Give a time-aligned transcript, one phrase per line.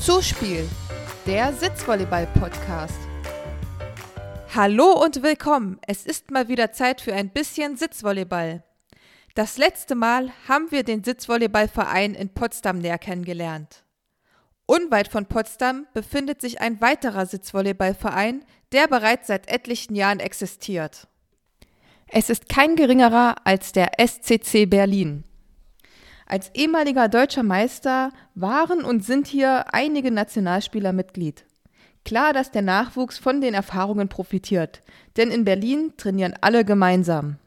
[0.00, 0.66] Zuspiel,
[1.26, 2.98] der Sitzvolleyball-Podcast.
[4.54, 5.78] Hallo und willkommen.
[5.86, 8.62] Es ist mal wieder Zeit für ein bisschen Sitzvolleyball.
[9.34, 13.84] Das letzte Mal haben wir den Sitzvolleyballverein in Potsdam näher kennengelernt.
[14.66, 21.08] Unweit von Potsdam befindet sich ein weiterer Sitzvolleyballverein, der bereits seit etlichen Jahren existiert.
[22.06, 25.24] Es ist kein geringerer als der SCC Berlin.
[26.30, 31.46] Als ehemaliger deutscher Meister waren und sind hier einige Nationalspieler Mitglied.
[32.04, 34.82] Klar, dass der Nachwuchs von den Erfahrungen profitiert,
[35.16, 37.38] denn in Berlin trainieren alle gemeinsam.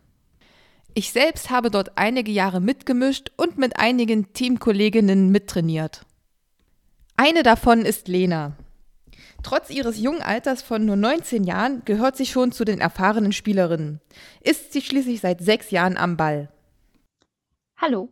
[0.96, 6.02] Ich selbst habe dort einige Jahre mitgemischt und mit einigen Teamkolleginnen mittrainiert.
[7.18, 8.54] Eine davon ist Lena.
[9.44, 14.02] Trotz ihres jungen Alters von nur 19 Jahren gehört sie schon zu den erfahrenen Spielerinnen.
[14.42, 16.50] Ist sie schließlich seit sechs Jahren am Ball.
[17.78, 18.10] Hallo,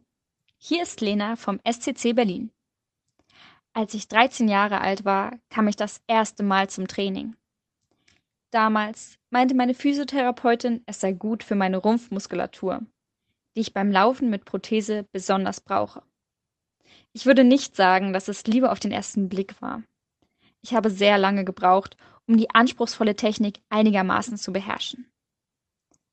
[0.62, 2.52] hier ist Lena vom SCC Berlin.
[3.72, 7.36] Als ich 13 Jahre alt war, kam ich das erste Mal zum Training.
[8.52, 12.82] Damals meinte meine Physiotherapeutin, es sei gut für meine Rumpfmuskulatur,
[13.56, 16.04] die ich beim Laufen mit Prothese besonders brauche.
[17.14, 19.82] Ich würde nicht sagen, dass es Liebe auf den ersten Blick war.
[20.62, 21.96] Ich habe sehr lange gebraucht,
[22.28, 25.10] um die anspruchsvolle Technik einigermaßen zu beherrschen.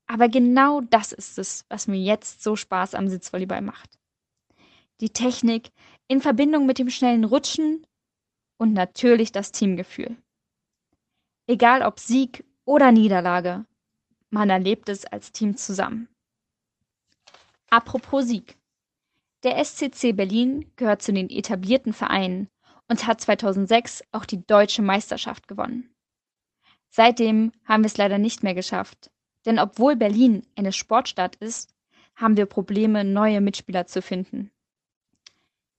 [0.06, 3.98] Aber genau das ist es, was mir jetzt so Spaß am Sitzvolleyball macht
[5.00, 5.70] die Technik
[6.08, 7.86] in Verbindung mit dem schnellen Rutschen
[8.58, 10.16] und natürlich das Teamgefühl.
[11.46, 13.64] Egal ob Sieg oder Niederlage,
[14.30, 16.08] man erlebt es als Team zusammen.
[17.70, 18.56] Apropos Sieg.
[19.42, 22.48] Der SCC Berlin gehört zu den etablierten Vereinen
[22.88, 25.90] und hat 2006 auch die deutsche Meisterschaft gewonnen.
[26.90, 29.10] Seitdem haben wir es leider nicht mehr geschafft,
[29.44, 31.74] denn obwohl Berlin eine Sportstadt ist,
[32.14, 34.50] haben wir Probleme, neue Mitspieler zu finden.